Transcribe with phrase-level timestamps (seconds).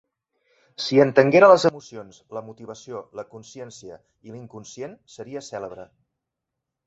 [0.85, 5.87] Si entenguera les emocions, la motivació, la consciència i l'inconscient, seria cèlebre.